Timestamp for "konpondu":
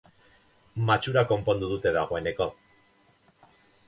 1.31-1.69